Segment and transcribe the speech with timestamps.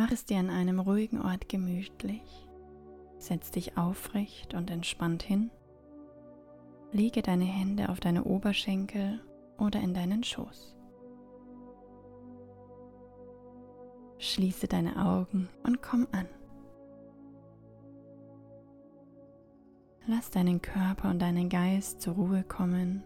[0.00, 2.48] Mach es dir an einem ruhigen Ort gemütlich.
[3.18, 5.50] Setz dich aufrecht und entspannt hin.
[6.90, 9.20] Lege deine Hände auf deine Oberschenkel
[9.58, 10.74] oder in deinen Schoß.
[14.16, 16.28] Schließe deine Augen und komm an.
[20.06, 23.04] Lass deinen Körper und deinen Geist zur Ruhe kommen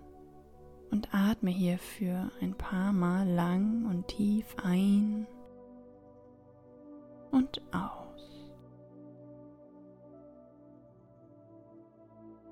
[0.92, 5.26] und atme hierfür ein paar Mal lang und tief ein
[7.34, 8.48] und aus.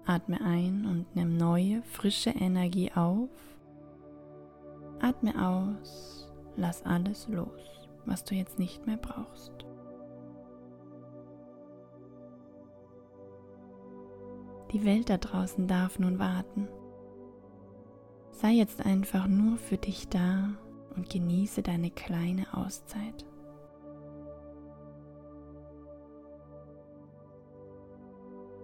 [0.05, 3.31] Atme ein und nimm neue, frische Energie auf.
[5.01, 9.53] Atme aus, lass alles los, was du jetzt nicht mehr brauchst.
[14.73, 16.67] Die Welt da draußen darf nun warten.
[18.33, 20.55] Sei jetzt einfach nur für dich da
[20.97, 23.25] und genieße deine kleine Auszeit.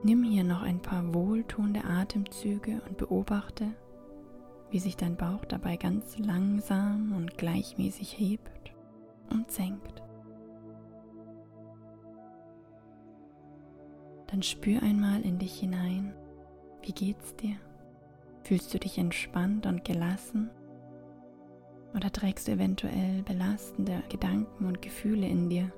[0.09, 3.75] Nimm hier noch ein paar wohltuende Atemzüge und beobachte,
[4.71, 8.73] wie sich dein Bauch dabei ganz langsam und gleichmäßig hebt
[9.29, 10.03] und senkt.
[14.29, 16.15] Dann spür einmal in dich hinein.
[16.81, 17.57] Wie geht's dir?
[18.45, 20.49] Fühlst du dich entspannt und gelassen?
[21.95, 25.71] Oder trägst du eventuell belastende Gedanken und Gefühle in dir?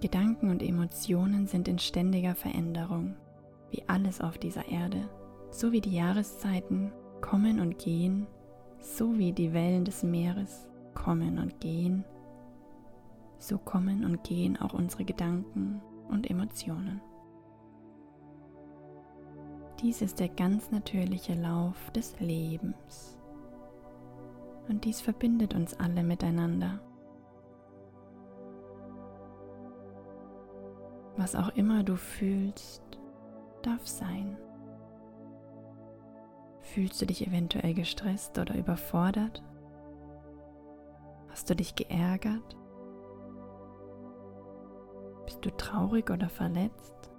[0.00, 3.16] Gedanken und Emotionen sind in ständiger Veränderung,
[3.70, 5.08] wie alles auf dieser Erde,
[5.50, 8.26] so wie die Jahreszeiten kommen und gehen
[8.86, 12.04] so wie die Wellen des Meeres kommen und gehen,
[13.38, 17.00] so kommen und gehen auch unsere Gedanken und Emotionen.
[19.80, 23.18] Dies ist der ganz natürliche Lauf des Lebens.
[24.68, 26.80] Und dies verbindet uns alle miteinander.
[31.16, 32.82] Was auch immer du fühlst,
[33.62, 34.36] darf sein.
[36.60, 39.42] Fühlst du dich eventuell gestresst oder überfordert?
[41.30, 42.56] Hast du dich geärgert?
[45.24, 47.10] Bist du traurig oder verletzt?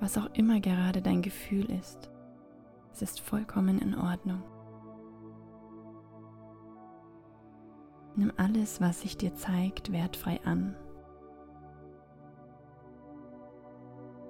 [0.00, 2.10] Was auch immer gerade dein Gefühl ist,
[2.92, 4.42] es ist vollkommen in Ordnung.
[8.14, 10.74] Nimm alles, was sich dir zeigt, wertfrei an.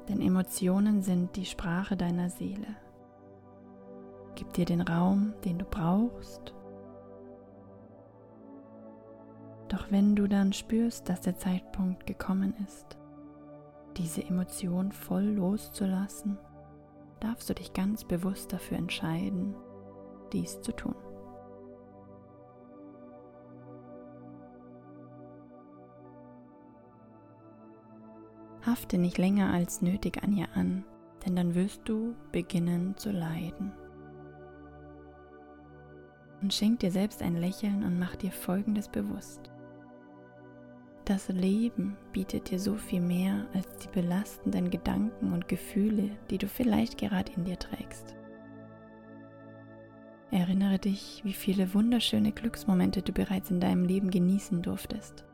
[0.08, 2.76] Denn Emotionen sind die Sprache deiner Seele.
[4.34, 6.54] Gib dir den Raum, den du brauchst.
[9.68, 12.96] Doch wenn du dann spürst, dass der Zeitpunkt gekommen ist,
[13.96, 16.38] diese Emotion voll loszulassen,
[17.20, 19.54] darfst du dich ganz bewusst dafür entscheiden,
[20.32, 20.94] dies zu tun.
[28.66, 30.84] Hafte nicht länger als nötig an ihr an,
[31.24, 33.72] denn dann wirst du beginnen zu leiden
[36.46, 39.50] und schenk dir selbst ein Lächeln und mach dir Folgendes bewusst.
[41.04, 46.48] Das Leben bietet dir so viel mehr als die belastenden Gedanken und Gefühle, die du
[46.48, 48.14] vielleicht gerade in dir trägst.
[50.30, 55.25] Erinnere dich, wie viele wunderschöne Glücksmomente du bereits in deinem Leben genießen durftest.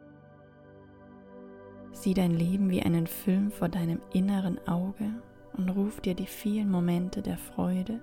[2.02, 5.22] Sieh dein Leben wie einen Film vor deinem inneren Auge
[5.56, 8.00] und ruf dir die vielen Momente der Freude,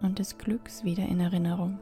[0.00, 1.80] und des Glücks wieder in Erinnerung.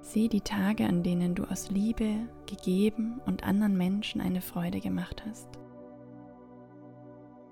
[0.00, 5.22] Sieh die Tage, an denen du aus Liebe gegeben und anderen Menschen eine Freude gemacht
[5.24, 5.48] hast.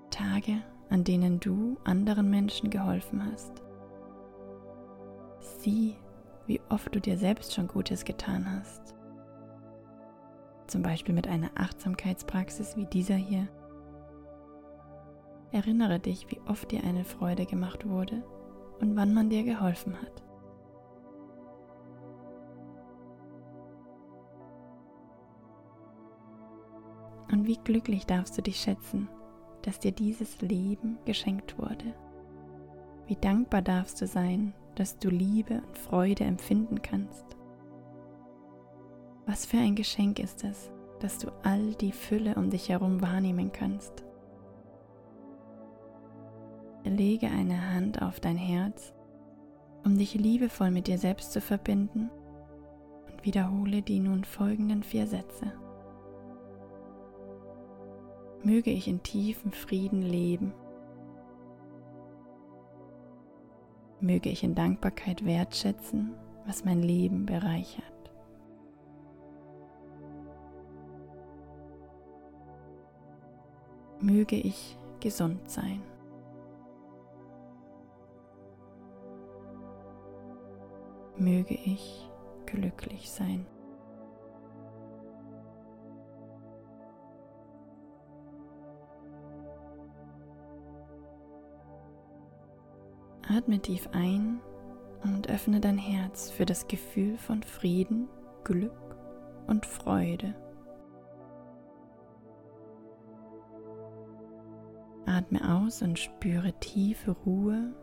[0.09, 3.63] Tage, an denen du anderen Menschen geholfen hast.
[5.39, 5.95] Sieh,
[6.51, 8.93] wie oft du dir selbst schon Gutes getan hast.
[10.67, 13.47] Zum Beispiel mit einer Achtsamkeitspraxis wie dieser hier
[15.53, 18.21] Erinnere dich, wie oft dir eine Freude gemacht wurde
[18.81, 20.23] und wann man dir geholfen hat.
[27.31, 29.07] Und wie glücklich darfst du dich schätzen,
[29.61, 31.95] dass dir dieses Leben geschenkt wurde.
[33.07, 37.25] Wie dankbar darfst du sein, dass du Liebe und Freude empfinden kannst.
[39.25, 43.51] Was für ein Geschenk ist es, dass du all die Fülle um dich herum wahrnehmen
[43.51, 44.03] kannst.
[46.83, 48.93] Lege eine Hand auf dein Herz,
[49.83, 52.09] um dich liebevoll mit dir selbst zu verbinden
[53.11, 55.53] und wiederhole die nun folgenden vier Sätze.
[58.43, 60.53] Möge ich in tiefem Frieden leben
[64.01, 66.15] Möge ich in Dankbarkeit wertschätzen,
[66.47, 67.85] was mein Leben bereichert.
[73.99, 75.83] Möge ich gesund sein.
[81.15, 82.09] Möge ich
[82.47, 83.45] glücklich sein.
[93.31, 94.41] Atme tief ein
[95.03, 98.09] und öffne dein Herz für das Gefühl von Frieden,
[98.43, 98.97] Glück
[99.47, 100.35] und Freude.
[105.05, 107.73] Atme aus und spüre tiefe Ruhe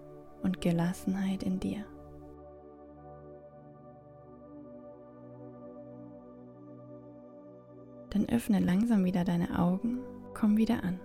[0.42, 1.84] und Gelassenheit in dir.
[8.10, 10.00] Dann öffne langsam wieder deine Augen,
[10.34, 11.00] komm wieder an.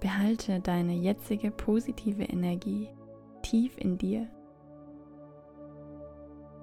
[0.00, 2.88] Behalte deine jetzige positive Energie
[3.42, 4.28] tief in dir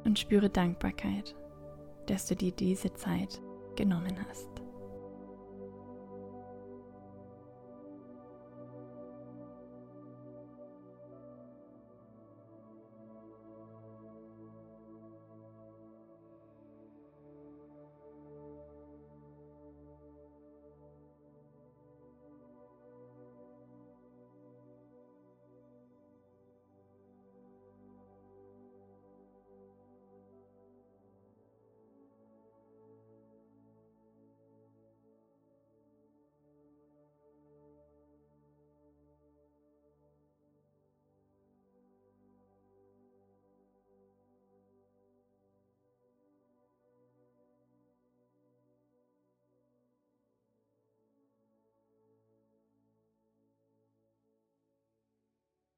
[0.06, 1.35] und spüre Dankbarkeit,
[2.06, 3.41] dass du dir diese Zeit
[3.75, 4.53] genommen hast.